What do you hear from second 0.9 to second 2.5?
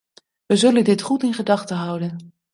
goed in gedachte houden.